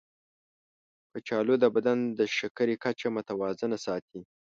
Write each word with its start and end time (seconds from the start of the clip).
کچالو 1.11 1.53
د 1.59 1.65
بدن 1.75 1.97
د 2.17 2.19
شکرې 2.37 2.75
کچه 2.83 3.07
متوازنه 3.15 3.77
ساتي. 3.85 4.21